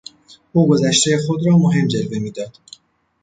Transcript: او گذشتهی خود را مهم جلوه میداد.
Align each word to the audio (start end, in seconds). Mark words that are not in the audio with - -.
او 0.51 0.67
گذشتهی 0.69 1.17
خود 1.27 1.45
را 1.47 1.57
مهم 1.57 1.87
جلوه 1.87 2.19
میداد. 2.19 2.57